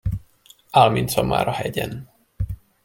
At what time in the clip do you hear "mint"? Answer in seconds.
0.89-1.09